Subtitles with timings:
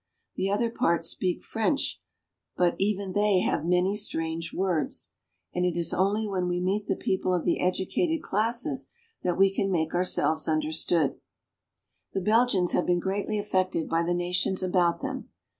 [0.35, 2.01] The other part speak French,
[2.57, 5.11] but even they have many strange words,
[5.53, 8.89] and it is only when we meet the people of the educated classes
[9.21, 11.19] that we can make ourselves understood.
[12.13, 15.29] The Belgians have been greatly affected by the nations about them.